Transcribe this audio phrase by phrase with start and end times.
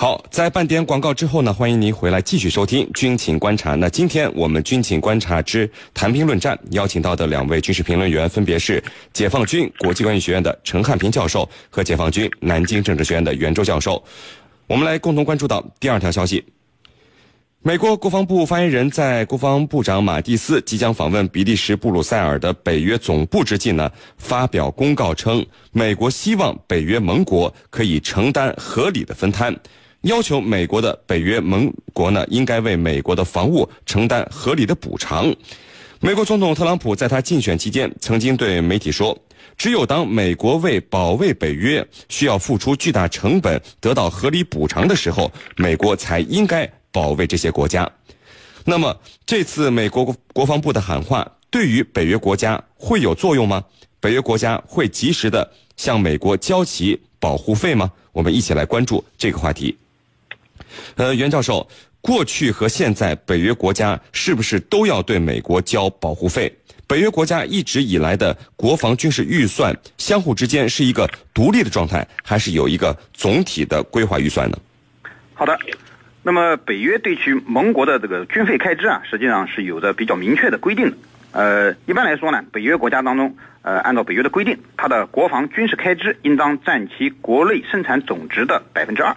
[0.00, 3.74] 好，在半点广告之后呢，欢迎您回来继续收听《军情观察》。
[3.76, 8.82] 那今天我们《军情观察之谈兵论战》邀请到的两位军事评论员分别是
[9.12, 14.02] 解放军国际关系学院的陈汉平教授和解放军南京政治学院的袁周教授。
[14.66, 16.42] 我们来共同关注到第二条消息：
[17.60, 29.54] 美国国防部发言人，在国防部长马蒂斯即将访问比利时布鲁塞尔的北约总部之际呢，发表公告称，美国希望北约盟国可以承担合理的分摊。
[30.02, 35.34] 要求美国的北约盟国呢，应该为美国的防务承担合理的补偿。
[36.00, 39.16] 美国总统特朗普在他竞选期间曾经对媒体说
[39.58, 47.86] ：“只有当美国为保卫北约需要付出巨大成本得到合理补偿的时候，美国才应该保卫这些国家。”
[48.64, 53.62] 那么，这次美国国防部的喊话对于北约国家会有作用吗？
[54.00, 57.92] 北约国家会及时的向美国交齐保护费吗？
[58.12, 59.76] 我们一起来关注这个话题。
[60.96, 61.66] 呃，袁教授，
[62.00, 66.52] 过去和现在，北约国家是不是都要对美国交保护费？
[66.86, 74.58] 北约国家一直以来的国防军事预算相互之间是一个独立的状态，还是有一个总体的规划预算呢？
[75.34, 75.56] 好的，
[76.22, 80.96] 那么北约对其盟国的这个军费开支啊，实际上是有着比较明确的规定的。
[81.32, 89.14] 呃，一般来说呢，北约国家当中，呃，按照北约的规定，它的国防军事开支应当占其国内生产总值的百分之二。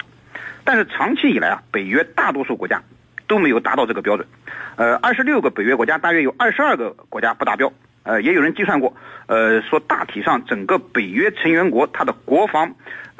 [0.63, 2.81] 但是长期以来啊，北约大多数国家
[3.27, 4.27] 都没有达到这个标准，
[4.75, 7.71] 呃，二十六个北约国家大约有二十二个国家不达标，
[8.03, 8.95] 呃，也有人计算过，
[9.27, 12.75] 呃，说大体上整个北约成员国它的国防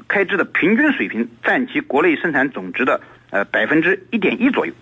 [0.07, 4.73] 开支的平均水平占其国内生产总值的呃百分之一点一左右，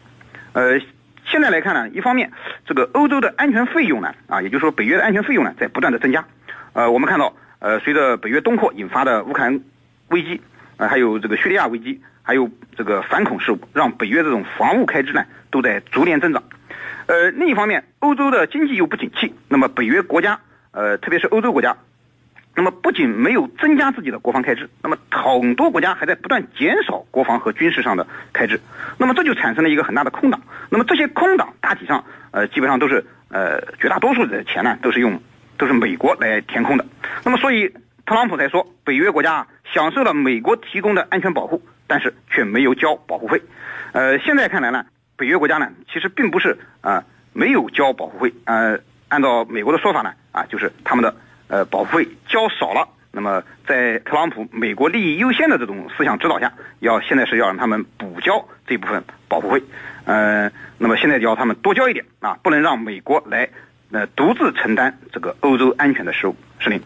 [0.54, 0.80] 呃，
[1.26, 2.32] 现在来看呢，一方面
[2.66, 6.26] 这个欧洲的安全费用呢，啊，也就是说北约的安全费用呢在不断的增加，
[6.74, 9.62] 呃，我们看到，呃，随着北约东扩引发的乌克兰
[10.10, 10.42] 危机，
[10.78, 12.02] 呃，还有这个叙利亚危机。
[12.32, 16.42] 还有这个反恐事务，让北约这种防务开支呢都在逐年增长。
[17.08, 20.40] 呃，另一方面，欧洲的经济又不景气，那么北约国家，
[20.72, 21.76] 呃，特别是欧洲国家，
[22.56, 28.62] 那么不仅没有增加自己的国防开支，那么很多国家还在不断减少国防和军事上的开支。
[28.98, 30.42] 那么这就产生了一个很大的空档。
[30.70, 35.22] 那么这些空档大体上，呃，基本上都是呃绝大多数的钱呢都是用
[35.58, 36.86] 都是美国来填空的。
[37.26, 37.68] 那么所以
[38.06, 41.62] 特朗普才说，北约国家享受了美国提供的安全保护。
[41.92, 43.42] 但是却没有交保护费，
[43.92, 44.86] 呃，现在看来呢，
[45.18, 47.04] 北约国家呢其实并不是啊
[47.34, 48.80] 没有交保护费，呃，
[49.10, 51.14] 按照美国的说法呢，啊就是他们的
[51.50, 59.62] 呃保护费交少了，那么在特朗普美国利益优先的这种思想指导下，要现在是要让他们补交这部分保护费，
[60.06, 63.50] 呃，那么现在要他们多交一点啊，不能让美国来
[63.92, 66.82] 呃独自承担这个欧洲安全的事务，是令。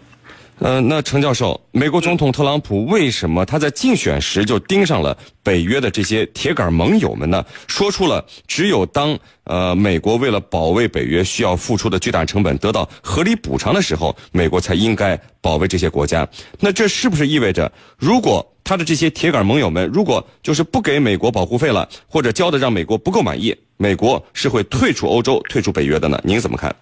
[0.60, 7.46] 呃，那程教授，美国总统特朗普为什么他在竞选时就盯上了北约的这些铁杆盟友们呢？
[7.68, 16.26] 说出了只有当呃美国为了保卫北约需要付出的巨大成本得到合理补偿的时候，美国才应该保卫这些国家。
[16.62, 26.20] 那这是不是意味着，如果他的这些铁杆盟友们如果就是不给美国保护费了，或者交的让美国不够满意，美国是会退出欧洲、退出北约的呢？
[26.24, 26.74] 您怎么看？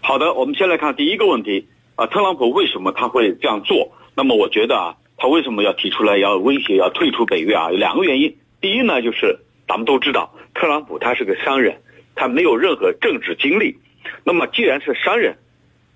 [0.00, 1.68] 好的，我们先来看第一个问题。
[1.96, 3.92] 啊，特朗普为什么他会这样做？
[4.14, 7.70] 那么我觉得啊，他为什么要提出来要威胁要退出北约啊？
[7.70, 8.36] 有两个原因。
[8.60, 11.80] 第一呢，就是咱们都知道，特朗普他是个商人，
[12.14, 13.78] 他没有任何政治经历。
[14.24, 15.38] 那么既然是商人，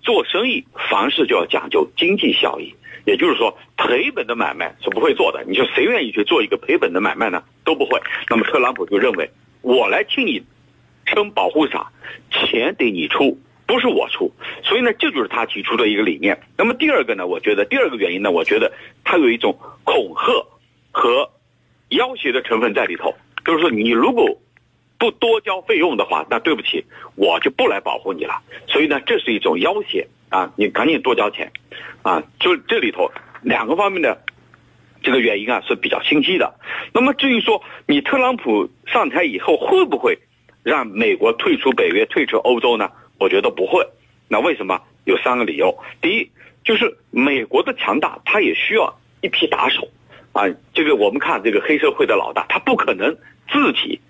[0.01, 2.73] 做生意凡事就要讲究经济效益，
[3.05, 5.43] 也就是说赔本的买卖是不会做的。
[5.47, 7.43] 你说谁愿意去做一个赔本的买卖呢？
[7.63, 8.01] 都不会。
[8.27, 9.29] 那么特朗普就认为，
[9.61, 10.41] 我来替你
[11.05, 11.85] 撑保护伞，
[12.31, 13.39] 钱得你出。
[13.71, 14.33] 不是我出，
[14.65, 16.41] 所以呢，这就是他提出的一个理念。
[16.57, 18.73] 那么第二个呢，我觉得第二个原因呢，我觉得
[19.05, 20.45] 他有一种恐吓
[20.91, 21.31] 和
[21.87, 23.15] 要挟的成分在里头，
[23.45, 24.41] 就是说你如果
[24.97, 26.83] 不多交费用的话，那对不起，
[27.15, 28.41] 我就不来保护你了。
[28.67, 31.49] 所以呢，这是一种要挟啊，你赶紧多交钱
[32.01, 32.21] 啊。
[32.41, 33.09] 就这里头
[33.41, 34.21] 两个方面的
[35.01, 36.55] 这个原因啊是比较清晰的。
[36.93, 40.19] 那么至于说你特朗普上台以后会不会
[40.61, 42.91] 让美国退出北约、退出欧洲呢？
[43.21, 43.87] 我觉得不会，
[44.27, 44.81] 那为什么？
[45.05, 45.77] 有三个理由。
[46.01, 46.31] 第一，
[46.63, 49.87] 就是美国的强大，他也需要一批打手，
[50.31, 53.15] 啊，这个我们看这个黑社会的老大，他不可能
[53.51, 54.01] 自己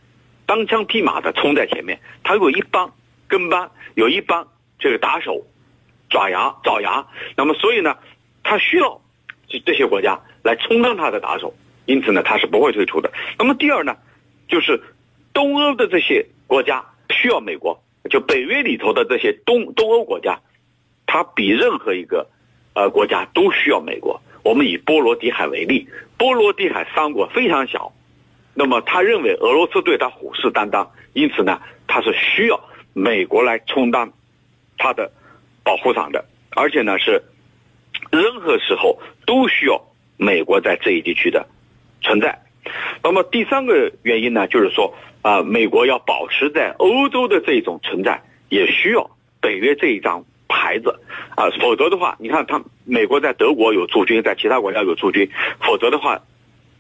[0.46, 2.94] 单枪匹马的冲在前面，他有一帮
[3.28, 4.48] 跟班，有一帮
[4.80, 5.46] 这个打手
[6.10, 7.06] 爪牙爪牙，
[7.36, 7.98] 那么所以呢，
[8.44, 9.02] 他需要
[9.50, 11.54] 这这些国家来充当他的打手，
[11.86, 13.12] 因此呢，他是不会退出的。
[13.38, 13.98] 那么第二呢，
[14.48, 14.82] 就是
[15.34, 17.84] 东欧的这些国家需要美国。
[18.10, 20.40] 就北约里头的这些东东欧国家，
[21.06, 22.28] 它比任何一个
[22.74, 24.22] 呃国家都需要美国。
[24.44, 25.88] 我们以波罗的海为例，
[26.18, 27.94] 波罗的海三国非常小，
[28.56, 32.60] 那么他认为俄罗斯对他虎视眈眈，因此呢，他是需要
[32.94, 34.12] 美国来充当
[34.80, 35.12] 他的
[35.64, 36.26] 保护伞的，
[36.56, 37.24] 而且呢是
[38.10, 39.80] 任何时候都需要
[40.18, 41.48] 美国在这一地区的
[42.02, 42.41] 存在。
[43.04, 49.10] 那么第三个原因呢，就是说啊，美国要保持在欧洲的这种存在，也需要
[49.40, 51.00] 北约这一张牌子。
[51.36, 56.22] 啊，否则的话，你看他美国在德国有驻军，在其他国家有驻军，否则的话，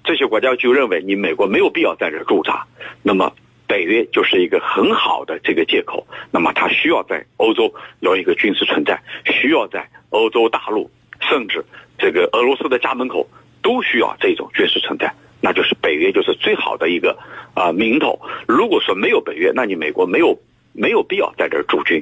[0.03, 2.65] 这些国家就认为你美国没有必要在这驻扎，
[3.01, 3.33] 那么
[3.67, 10.91] 北约就是一个很好的这个借口，那么它需要在欧洲有一个军事存在，需要在欧洲大陆，
[11.21, 11.63] 甚至
[11.97, 13.27] 这个俄罗斯的家门口
[13.62, 15.13] 都需要这种军事存在。
[15.41, 17.17] 那就是北约就是最好的一个
[17.53, 18.19] 啊名头。
[18.47, 20.39] 如果说没有北约，那你美国没有
[20.71, 22.01] 没有必要在这儿驻军。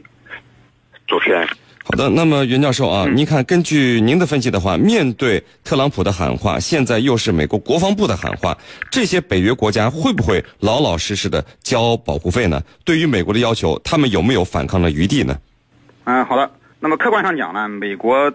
[1.08, 1.48] 主持人，
[1.84, 2.08] 好的。
[2.10, 8.56] 那么袁教授啊，您看，根据您的分析的话，面对特朗普的喊话，现在又是美国国防部的喊话，
[8.92, 12.62] 这些北约国家会不会老老实实的交保护费呢？
[12.86, 15.36] 对于美国的要求，他们有没有反抗的余地呢？
[16.04, 16.52] 嗯，好的。
[16.80, 18.32] 那么客观上讲呢，美国。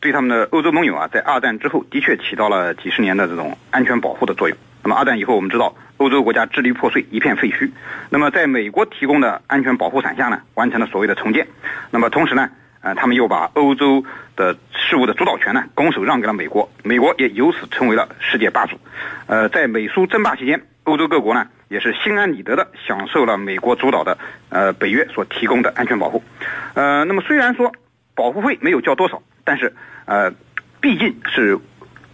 [0.00, 4.56] 对他们的欧洲盟友啊，在二战之后的确起到了几十年的这种安全保护的作用。
[4.82, 7.70] 那么二战以后，我们知道欧洲国家支离破碎，一片废墟。
[8.08, 11.46] 那么在美国提供的安全保护伞下呢，完成了所谓的重建。
[11.90, 12.48] 那么同时呢，
[12.80, 14.02] 呃，他们又把欧洲
[14.36, 16.70] 的事务的主导权呢，拱手让给了美国。
[16.82, 18.80] 美国也由此成为了世界霸主。
[19.26, 24.16] 呃，在美苏争霸期间，欧洲各国呢，也是心安理得的享受了美国主导的
[24.48, 26.24] 呃北约所提供的安全保护。
[26.72, 27.70] 呃，那么虽然说
[28.14, 29.22] 保护费没有交多少。
[29.50, 29.74] 但是，
[30.04, 30.32] 呃，
[30.80, 31.58] 毕竟是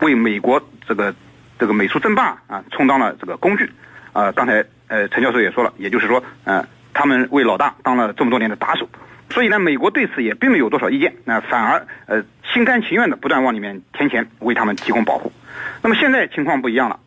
[0.00, 1.14] 为美国这个
[1.58, 3.70] 这个美苏争霸啊充当了这个工具，
[4.14, 8.88] 啊，刚才呃陈教授也说了，也就是说，呃，他们为老大当了这么多年的打手，
[9.28, 12.24] 所以呢，美国对此也并没有多少意见，那反而呃
[12.54, 15.30] 心甘情愿的不断往里面填钱，为他们提供保护。
[15.82, 16.98] 那么现在情况不一样了，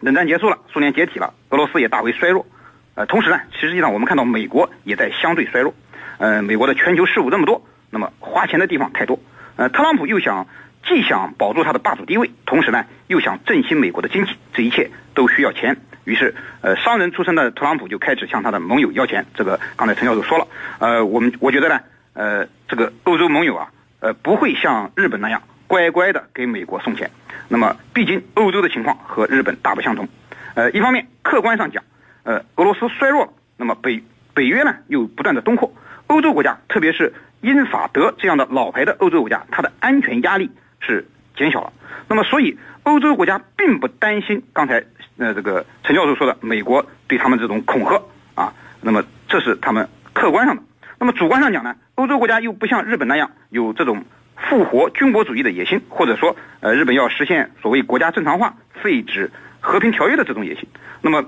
[0.00, 2.46] 冷战结束了，苏联解体了，俄罗斯也大为衰弱，
[2.94, 5.74] 呃，同时呢，实际上我们看到美国也在相对衰弱，
[6.16, 9.20] 呃，美国的全球事务那么多，那么花钱的地方太多。
[9.56, 10.46] 呃，特朗普又想
[10.86, 15.76] 既想保住他的霸主地位，同时呢又想振兴美国的经济，这一切都需要钱。
[16.04, 19.24] 于是，呃，商人出身的特朗普就开始向他的盟友要钱。
[19.34, 20.46] 这个刚才陈教授说了，
[20.78, 21.80] 呃，我们我觉得呢，
[22.12, 23.70] 呃，这个欧洲盟友啊，
[24.00, 27.10] 呃，不会像日本那样乖乖的给美国送钱。
[27.48, 30.08] 那么，毕竟欧洲的情况和日本大不相同。
[30.54, 31.82] 呃，一方面客观上讲，
[32.24, 34.02] 呃，俄罗斯衰弱了，那么北
[34.34, 35.72] 北约呢又不断的东扩，
[36.08, 37.14] 欧洲国家特别是。
[37.44, 40.50] 英法德这样的老牌的欧洲国家，它的安全压力
[40.80, 41.06] 是
[41.36, 41.72] 减小了。
[42.08, 44.82] 那么，所以欧洲国家并不担心刚才
[45.18, 48.00] 呃这个陈教授说的美国对他们这种恐吓
[48.34, 48.54] 啊。
[48.80, 50.62] 那么，这是他们客观上的。
[50.98, 54.04] 那么，主观上讲呢，欧洲国家又不像日本那样有这种
[54.36, 59.30] 复活军国主义的野心，或者说呃日本要实现所谓国家正常化、废止
[59.60, 60.66] 和平条约的这种野心。
[61.02, 61.26] 那么，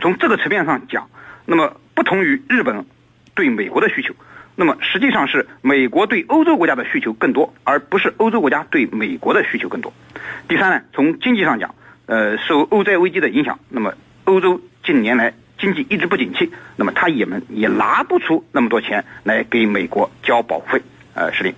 [0.00, 1.10] 从这个层面上讲，
[1.44, 2.86] 那么不同于日本
[3.34, 4.14] 对美国的需求。
[4.56, 9.92] 那么实际上是美国对欧洲国家的需求更多，而不是欧洲国家对美国的需求更多。
[10.46, 11.74] 第三呢，从经济上讲，
[12.06, 13.92] 呃，受欧债危机的影响，那么
[14.24, 20.82] 欧洲近年来经济一直不景气，那么他也们也拿不出那么多钱来给美国交保护费。
[21.14, 21.52] 呃，石林。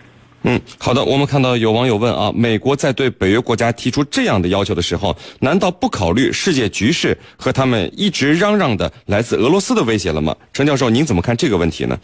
[0.48, 1.04] 嗯，好的。
[1.04, 10.36] 我们看到有网友问啊，美国在对北约国家提出这样的要求的时候，难道不考虑世界局势和他们一直嚷嚷的来自俄罗斯的威胁了吗？
[10.52, 11.98] 陈教授，您怎么看这个问题呢？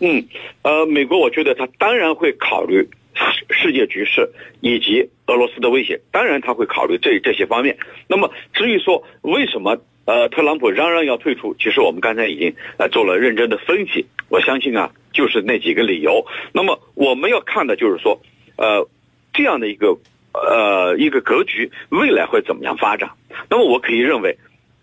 [0.00, 0.28] 嗯，
[0.62, 7.78] 呃，美国我觉得他当然会考虑世世界局势以及俄罗斯的威胁，当然他会考虑这这些方面。
[8.06, 14.06] 那么至于说为什么呃特朗普嚷嚷要退出，其实我们刚才已经呃做了认真的分析。
[14.28, 16.26] 我相信啊，就是那几个理由。
[16.52, 18.20] 那么我们要看的就是说，
[18.56, 18.86] 呃，
[19.32, 19.96] 这样的一个
[20.34, 23.12] 呃一个格局未来会怎么样发展。
[23.48, 24.36] 那么我可以认为，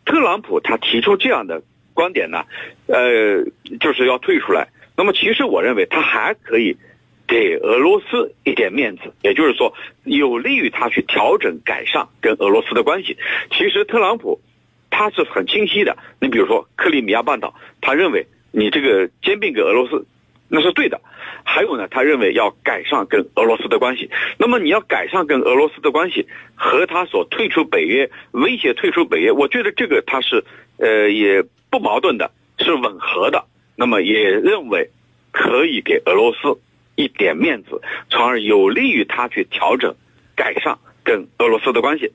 [0.06, 1.62] 特朗普他提出这样的
[1.94, 2.46] 观点呢，
[2.88, 3.44] 呃，
[3.80, 4.70] 就是要退出来。
[4.96, 6.78] 那么，其实我认为他还可以
[7.28, 9.74] 给俄罗斯一点面子，也就是说，
[10.04, 13.18] 有利于他去调整、改善跟俄罗斯的关系。
[13.52, 14.40] 其实，特朗普
[14.92, 15.98] 他是很清晰的。
[16.20, 20.06] 你比如说，克里米亚半岛，他认为你这个兼并给俄罗斯，
[20.48, 21.02] 那是对的。
[21.44, 24.12] 还有呢，他认为要改善跟俄罗斯的关系。
[24.38, 30.44] 那么，你要改善跟俄罗斯的关系，和他所退出北约、威胁退出北约，我觉得这个他是
[30.78, 33.46] 呃也不矛盾的，是吻合的。
[33.76, 34.90] 那么也认为
[35.32, 36.60] 可以给俄罗斯
[36.96, 39.96] 一点面子，从而有利于他去调整、
[40.36, 42.12] 改善跟俄罗斯的关系。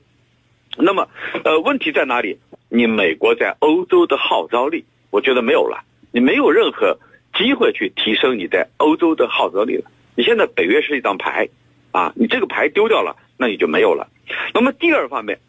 [0.77, 1.09] 那么，
[1.43, 2.37] 呃，问题在哪里？
[2.69, 6.99] 你美国在欧洲的号召力，我觉得没有了，你没有任何
[7.33, 9.89] 机会去提升你在欧洲的号召力了。
[10.15, 11.49] 你现在北约是一张牌，
[11.91, 14.09] 啊，你这个牌丢掉了，那你就没有了。
[14.53, 15.39] 那么第二方面，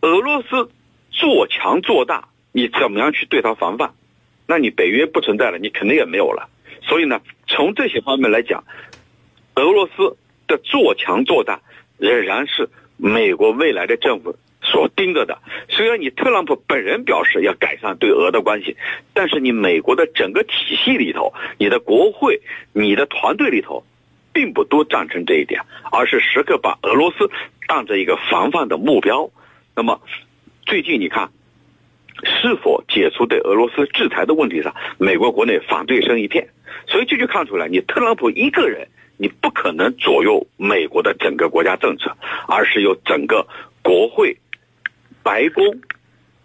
[0.00, 0.68] 俄罗斯
[1.10, 3.94] 做强做大，你怎么样去对它防范？
[4.52, 6.46] 那你北约不存在了，你肯定也没有了。
[6.82, 8.62] 所以呢，从这些方面来讲，
[9.54, 10.14] 俄罗斯
[10.46, 11.62] 的做强做大
[11.96, 12.68] 仍然是
[12.98, 15.38] 美国未来的政府所盯着的。
[15.70, 18.76] 虽然你特朗普本人表示要改善对俄的关系，
[19.14, 22.42] 但是你美国的整个体系里头，你的国会、
[22.74, 23.82] 你的团队里头，
[24.34, 27.30] 并不都赞成这一点，而是时刻把俄罗斯
[27.66, 29.30] 当成一个防范的目标。
[29.74, 30.02] 那么，
[30.66, 31.30] 最近你看。
[32.24, 36.48] 是否解除对俄罗斯制裁的问题上，美国国内反对声一片，
[36.86, 43.46] 所以这就看出来，你特朗普一个人，你不可能左右美国的整个国家政策，而是由整个
[43.82, 44.36] 国会、
[45.22, 45.80] 白宫，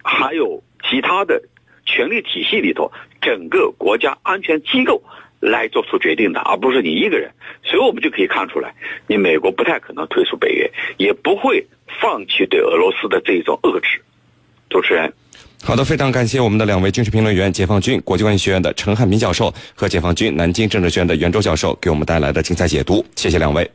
[0.03, 1.43] 还有其他的
[1.85, 2.91] 权力体系里头，
[3.21, 5.03] 整个国家安全机构
[5.39, 7.31] 来做出决定的，而不是你一个人。
[7.63, 8.73] 所以我们就可以看出来，
[9.05, 11.67] 你美国不太可能退出北约，也不会
[12.01, 14.01] 放弃对俄罗斯的这种遏制。
[14.69, 15.13] 主持人。
[15.63, 23.69] 好的，非常感谢我们的两位军事评论员，解放军国际关系学院的陈汉民教授和解放军南京政治学院的袁周教授给我们带来的精彩解读，谢谢两位。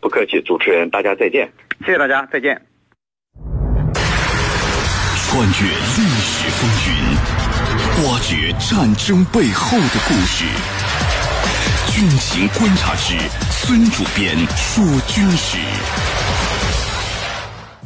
[0.00, 1.50] 不客气，主持人，大家再见。
[1.84, 2.60] 谢谢大家，再见。
[5.28, 10.44] 穿越历史风云，挖掘战争背后的故事，
[11.92, 13.16] 军情观察之
[13.50, 15.56] 孙主编说军事。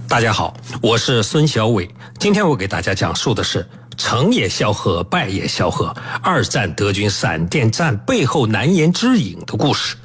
[0.09, 1.89] 大家好，我是孙小伟。
[2.21, 9.97] 今天我给大家讲述的是成也萧何，败也萧何，二战德军闪电战背后难言之隐的故事。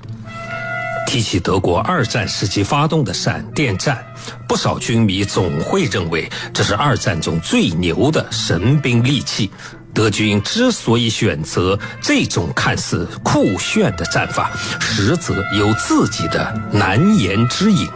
[1.06, 4.02] 提起德国二战时期发动的闪电战，
[4.48, 9.52] 不少军迷总会认为这是二战中最牛的神兵利器。
[9.94, 17.90] 德军之所以选择这种看似酷炫的战法，实则有自己的难言之隐。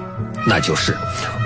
[0.45, 0.95] 那就是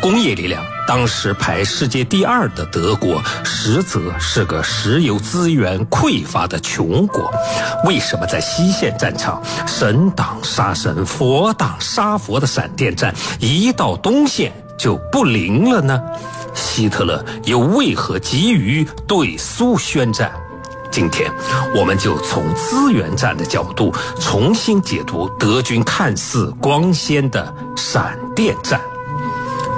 [0.01, 7.32] 工业力量，当时排世界第二的德国，实则是个石油资源匮乏的穷国。
[7.86, 16.02] 为什么在西线战场，神挡杀神，佛挡杀佛的闪电战，一到东线就不灵了呢？
[16.54, 20.32] 希特勒又为何急于对苏宣战？
[20.92, 21.32] 今天，
[21.75, 28.80] 我们就从资源战的角度重新解读德军看似光鲜的闪电战。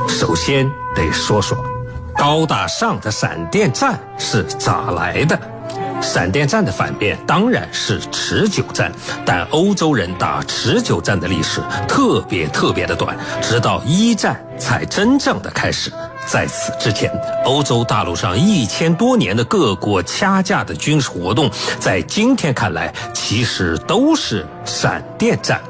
[0.08, 1.58] 首先得说说，
[2.16, 5.38] 高大上的闪电战是咋来的？
[6.02, 8.92] 闪电战的反面当然是持久战，
[9.26, 15.92] 但欧洲人打持久战的历史特别特别的短，直到一战才真正的开始。
[16.28, 17.12] 在此之前，
[17.46, 25.62] 欧洲大陆上一千多年的各国掐架的军事活动，在今天看来，其实都是闪电战。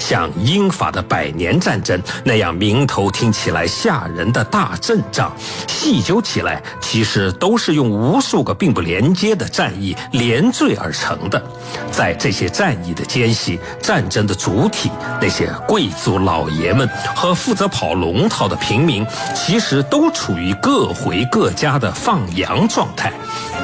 [0.00, 5.32] 像英法的百年战争那样名头听起来吓人的大阵仗，
[5.68, 11.40] 细究起来，其实都是用无数个并不连接的战役连缀而成的。
[11.92, 14.90] 在这些战役的间隙，战争的主体
[15.20, 23.12] 那些贵族老爷们和负责跑龙套的平民，其实都处于各回各家的放羊状态。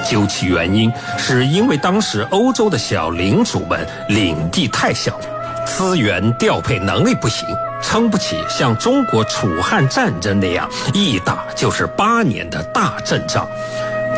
[0.08, 5.18] 究其原因，是因为当时欧洲的小领主们领地太小。
[5.66, 7.46] 资源调配能力不行，
[7.82, 13.46] 撑不起像中国楚汉战争那样一打就是八年的大阵仗。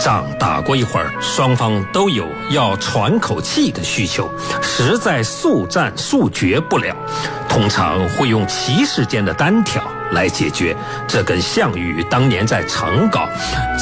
[0.00, 4.31] 仗打过一会儿，双方都有要喘口气的需求，
[4.62, 6.95] 实在速战速决不了，
[7.49, 10.76] 通常会用骑士间的单挑来解决。
[11.09, 13.28] 这跟项羽当年在成皋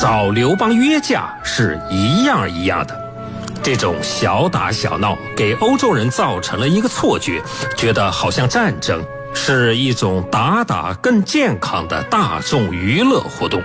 [0.00, 3.05] 找刘邦约架是一样一样的。
[3.66, 7.42] 这种小打小闹给欧洲人造成了一个错觉，
[7.76, 9.04] 觉得好像战争
[9.34, 13.60] 是一种打打更健康的大众娱乐活动。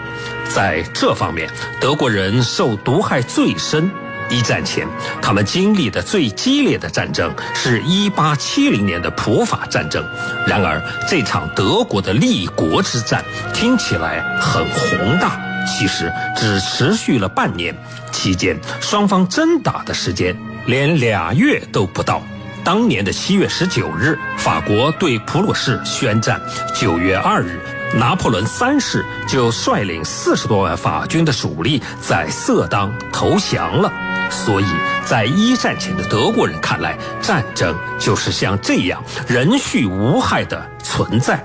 [0.50, 1.48] 在这方面，
[1.79, 3.91] 德国人受毒害最深。
[4.27, 4.88] 一战前，
[5.22, 10.03] 他们经历的最激烈的战争是一八七零年的普法战争。
[10.48, 15.39] 然而，这场德国的立国之战听起来很宏大。
[15.65, 17.75] 其实只持续了半年，
[18.12, 22.22] 期间双方真打的时间连俩月都不到。
[22.63, 26.38] 当年的七月十九日，法国对普鲁士宣战；
[26.75, 27.60] 九月二日，
[27.96, 33.91] 拿破仑三世就率领四十多万法军的主力在色当投降了。
[34.30, 34.65] 所以
[35.03, 41.44] 在一战前的德国人看来，战争就是像这样人畜无害的存在。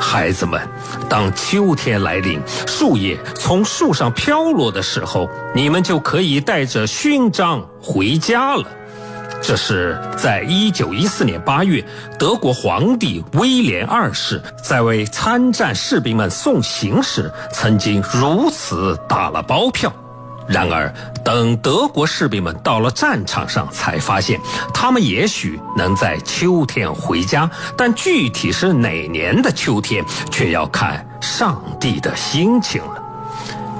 [0.00, 0.60] 孩子们，
[1.08, 8.64] 当秋天来临，树叶从树上飘落的时候，你们就可以带着勋章回家了。
[9.40, 11.84] 这是在一九一四年八月，
[12.18, 19.92] 德国皇帝威廉二世在为参战士兵们送行时，曾经如此打了包票。
[20.48, 24.40] 然而，等德国士兵们到了战场上，才发现
[24.72, 33.02] 他们也许能在秋天回家，但具体是哪年的秋天，却要看上帝的心情了。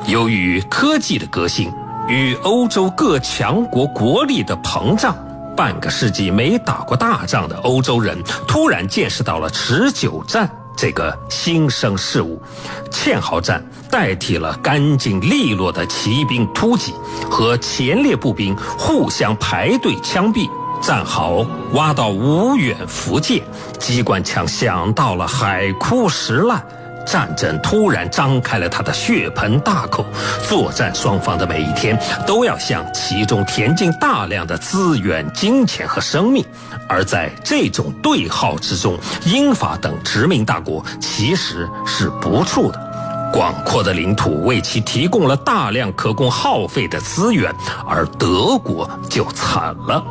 [0.07, 1.73] 由于科技的革新
[2.07, 5.17] 与欧洲各强国国力的膨胀，
[5.57, 10.51] 半个世纪没打过大仗的欧洲人突然见识到了持久战。
[10.81, 12.41] 这个新生事物，
[12.89, 16.95] 堑壕战代替了干净利落的骑兵突击
[17.29, 20.49] 和前列步兵互相排队枪毙，
[20.81, 23.43] 战壕挖到无远弗届，
[23.81, 26.65] 机关枪响到了海枯石烂。
[27.09, 30.05] 战争突然张开了他的血盆大口，
[30.47, 36.45] 作战双方的每一天都要向其中填进大量的资源、金钱和生命，
[36.87, 42.79] 而在这种对号之中，英法等殖民大国其实是不怵的。
[43.33, 47.55] 广阔的领土为其提供了大量可供耗费的资源，
[47.87, 50.03] 而德国就惨了。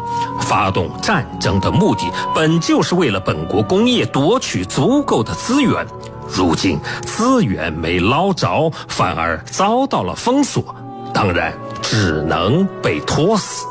[0.42, 5.86] 发动战争的目的本就是为了本国工业夺取足够的资源。
[6.29, 10.75] 如今资源没捞着，反而遭到了封锁，
[11.13, 13.65] 当然只能被拖死。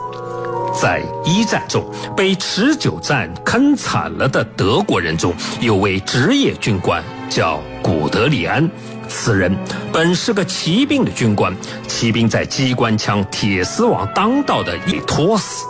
[0.78, 1.84] 在一战中
[2.14, 8.68] 被持久战坑惨了的德国人中，有位职业军官叫古德里安。
[9.08, 9.56] 此人
[9.92, 11.54] 本是个骑兵的军官，
[11.86, 15.64] 骑兵在机关枪、铁丝网当道的一拖死。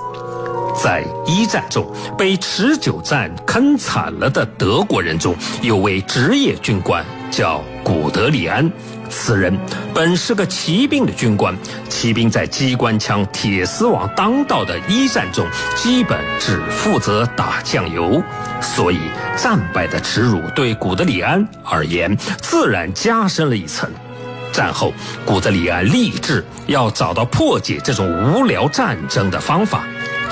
[0.87, 1.85] 在一战中
[2.17, 8.71] 被持久战坑惨了的德国人中，有位职业军官叫古德里安。
[9.11, 9.59] 此人
[9.93, 11.53] 本是个骑兵的军官，
[11.89, 18.23] 骑兵在机关枪、铁丝网当道的一战中，基本只负责打酱油，
[18.61, 19.01] 所以
[19.37, 23.91] 战败的耻辱对古德里安而言，自然加深了一层。
[24.53, 24.93] 战后，
[25.25, 29.83] 古德里安立志要找到破解这种无聊战争的方法。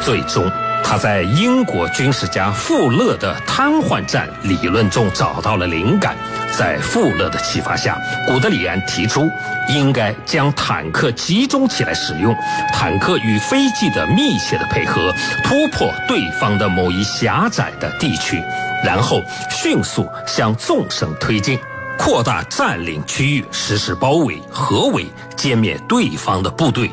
[0.05, 0.45] 最终，
[0.85, 6.15] 他在英国军事家富勒的瘫痪战理论中找到了灵感。
[6.59, 9.27] 在富勒的启发下，古德里安提出
[9.67, 12.37] 应该将坦克集中起来使用，
[12.71, 15.11] 坦克与飞机的密切的配合，
[15.43, 18.43] 突破对方的某一狭窄的地区，
[18.85, 21.59] 然后迅速向纵深推进，
[21.99, 26.93] 扩大占领区域，实施包围、合围，歼灭对方的部队。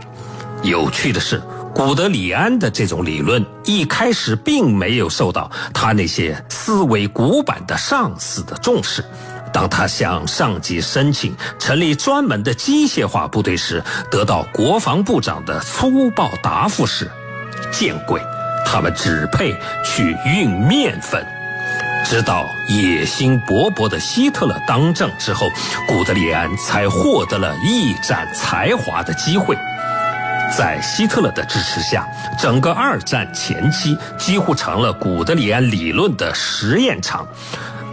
[0.64, 1.44] 有趣的是。
[1.74, 9.04] 古德里安的这种理论一开始并没有受到他那些思维古板的上司的重视。
[9.54, 17.10] 当他向上级申请成立专门的机械化部队时，得到国防部长的粗暴答复是
[17.72, 18.22] ：“见鬼，
[18.66, 19.54] 他们只配
[19.84, 21.26] 去运面粉。”
[22.06, 25.48] 直到野心勃勃的希特勒当政之后，
[25.88, 29.56] 古德里安才获得了一展才华的机会。
[30.58, 32.06] 在希特勒的支持下，
[32.38, 37.26] 整个二战前期几乎成了古德里安理论的实验场。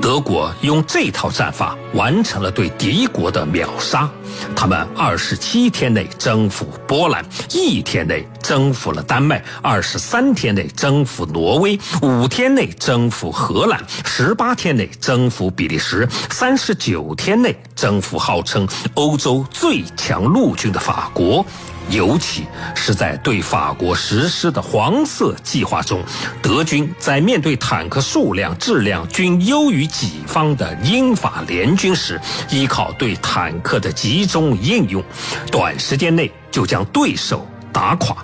[0.01, 4.09] 德国用这套战法完成了对敌国的秒杀。
[4.55, 21.45] 他们二十七天内征服波兰，一天内征服了丹麦，二十三天内征服挪威，五天内征服荷兰，十八天内征服比利时，三十九天内征服号称欧洲最强陆军的法国。
[21.91, 26.03] 尤其是在对法国实施的“黄色计划”中，
[26.43, 32.21] 德军在面对坦克数量、质量均优于己方的英法联军时，
[32.51, 35.03] 依靠对坦克的集中应用，
[35.51, 38.17] 短时间内就将对手打垮。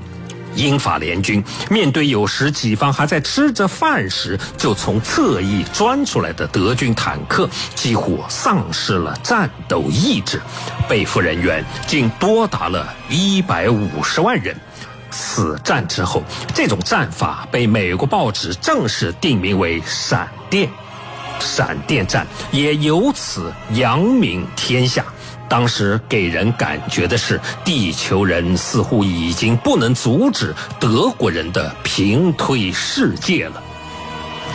[0.54, 10.40] 英法联军面对有时己方还在吃着饭时就从侧翼钻出来的德军坦克，几乎丧失了战斗意志，
[10.88, 14.56] 被俘人员竟多达了一百五十万人。
[15.10, 20.68] 此战之后，这种战法被美国报纸正式定名为“闪电”，
[21.38, 25.04] 闪电战也由此扬名天下。
[25.48, 33.62] 当时给人感觉的是，地球人似乎已经不能阻止德国人的平推世界了。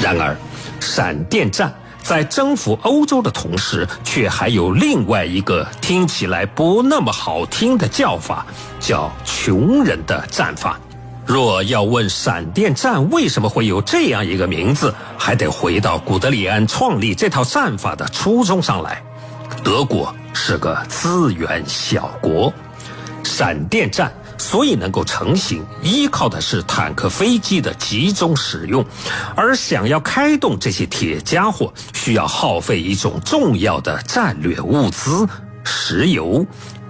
[0.02, 0.36] 然而，
[0.80, 8.46] 闪电战在征服欧洲的同时，却还有另外一个听起来不那么好听的叫法，
[8.80, 10.80] 叫“穷人的战法”。
[11.26, 19.04] 若要问闪电战为什么会有这样一个名字，还得回到古德里安创立这套战法的初衷上来。
[19.64, 22.54] 德国是个资源小国，
[23.24, 28.86] 闪电战所以能够成型，依靠的是坦克、飞机的集中使用。
[29.36, 35.28] 而想要开动这些铁家伙，需要耗费一种重要的战略物资——
[35.66, 36.46] 石油。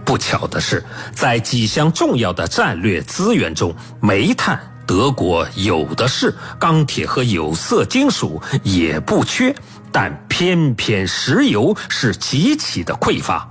[0.06, 9.54] 不巧的是，在几项重要的战略资源中，煤炭德国有的是，钢铁和有色金属也不缺，
[9.92, 13.48] 但偏偏石油是极其的匮乏。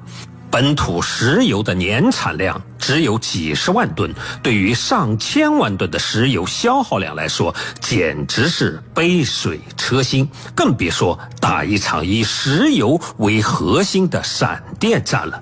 [0.51, 4.11] 本土石油的年产量只有几十万吨，
[4.43, 15.39] 对于上千万吨的石油消耗量来说，简直是杯水车薪，更别说打一场以石油为核心的闪电战了。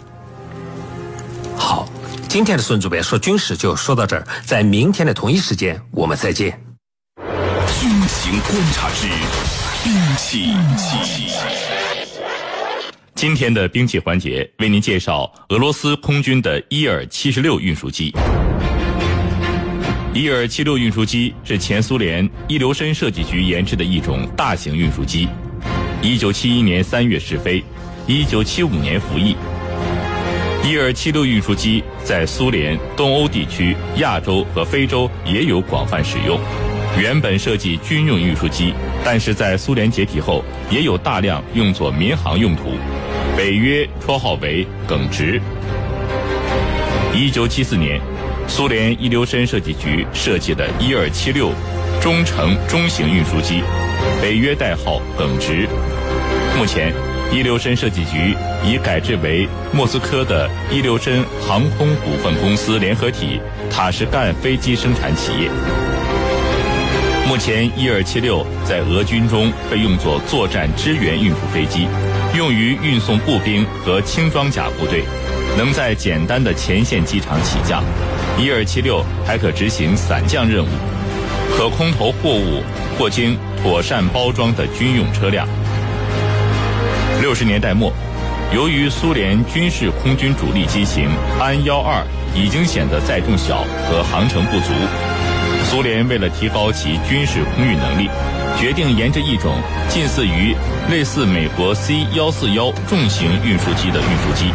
[1.57, 1.89] 好，
[2.29, 6.61] 今天的孙主编说军事就说到这儿，在明天的同一时间我们再见。
[7.81, 9.07] 军情观察之
[9.87, 10.49] 兵器。
[13.15, 18.13] 今天的兵器环节为您介绍俄罗斯空军的伊尔七十六运输机。
[20.13, 25.29] 伊尔七六运输机是前苏联伊留申设计局研制的一种大型运输机，
[26.03, 27.63] 一九七一年三月试飞，
[28.09, 29.37] 一九七五年服役。
[30.65, 36.41] 伊尔七六运输机在苏联、东欧地区、亚洲和非洲也有广泛使用。
[36.99, 38.73] 原本设计军用运输机，
[39.05, 42.73] 但是在苏联解体后，也有大量用作民航用途。
[43.37, 45.41] 北约绰号为“耿直”。
[47.15, 48.01] 一九七四年，
[48.49, 51.53] 苏联伊留申设计局设计的伊尔七六
[52.01, 53.61] 中程中型运输机，
[54.23, 55.69] 北约代号“耿直”。
[56.57, 56.93] 目前。
[57.33, 65.51] 伊留申设计局已改制为莫斯科的伊留申航空股份公司联合体塔什干飞机生产企业。
[67.29, 71.89] 目前，伊尔七六在俄军中被用作作战支援运输飞机，
[72.37, 75.03] 用于运送步兵和轻装甲部队，
[75.59, 77.83] 能在简单的前线机场起降。
[78.39, 80.69] 伊尔七六还可执行伞降任务，
[81.57, 82.63] 可空投货物
[82.97, 85.49] 或经妥善包装的军用车辆。
[87.21, 87.93] 六十年代末，
[88.55, 91.09] 由于苏联军事空军主力机型
[91.41, 94.71] 安幺二已经显得载重小和航程不足，
[95.69, 98.09] 苏联为了提高其军事空运能力，
[98.57, 99.53] 决定研制一种
[99.89, 100.55] 近似于
[100.89, 104.53] 类似美国 C 幺四幺重型运输机的运输机。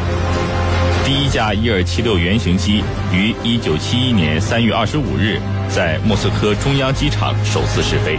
[1.04, 2.82] 第一架伊尔七六原型机
[3.14, 8.18] 于一九七一年三月二十五日在莫斯科中央机场首次试飞，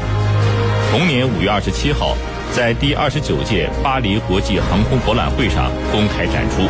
[0.91, 2.15] 同年五月二十七号。
[2.53, 6.69] 在第二十九届巴黎国际航空博览会上公开展出。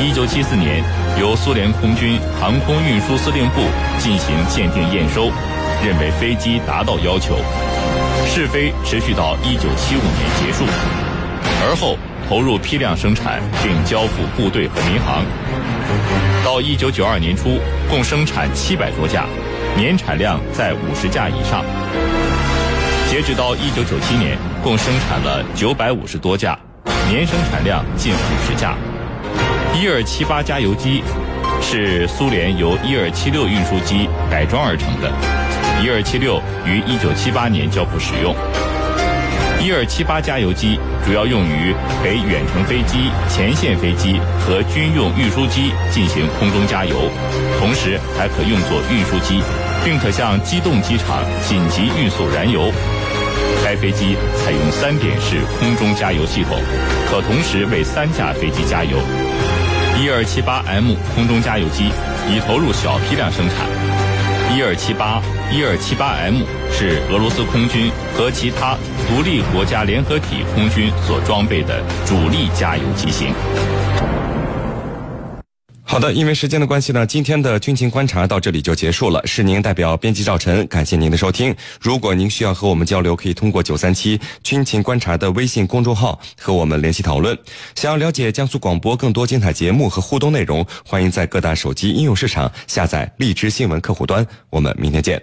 [0.00, 0.80] 一九七四年，
[1.18, 3.62] 由苏联空军航空运输司令部
[3.98, 5.30] 进行鉴定验收，
[5.82, 7.36] 认为飞机达到要求，
[8.26, 10.66] 试飞持续到一九七五年结束，
[11.64, 11.96] 而后
[12.28, 15.24] 投入批量生产并交付部队和民航。
[16.44, 19.24] 到一九九二年初，共生产七百多架，
[19.74, 21.64] 年产量在五十架以上。
[23.08, 26.58] 截止到一九九七年，共生产了九百五十多架，
[27.08, 28.76] 年生产量近五十架。
[29.78, 31.02] 伊尔七八加油机
[31.60, 35.12] 是苏联由伊尔七六运输机改装而成的。
[35.84, 38.34] 伊尔七六于一九七八年交付使用。
[39.60, 46.96] 伊尔七八加油机主要用于给远程飞机、前线飞机和军用运输机进行空中加油，
[47.60, 49.42] 同时还可用作运输机，
[49.84, 52.72] 并可向机动机场紧急运送燃油。
[53.62, 56.56] 该飞机采用三点式空中加油系统，
[57.10, 58.96] 可同时为三架飞机加油。
[59.98, 61.90] 伊尔七八 M 空中加油机
[62.28, 63.66] 已投入小批量生产。
[64.54, 68.76] 伊尔七八、伊尔七八 M 是俄罗斯空军和其他
[69.08, 73.32] 独立国家联合体空军所装备的主力加油机型。
[75.96, 79.26] 好的，因为时间的关系呢，今天的军情观察到这里就结束了。
[79.26, 81.56] 是您代表编辑赵晨，感谢您的收听。
[81.80, 87.34] 如果您需要和我们交流，可以通过九三七军情观察的微信公众号和我们联系讨论。
[87.74, 94.26] 想要了解江苏广播更多精彩节目和互动内容，欢迎在各大手机应用市场下载荔枝新闻客户端。
[94.50, 95.18] 我们明天见。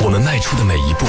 [0.00, 1.04] 我们迈出的每一步。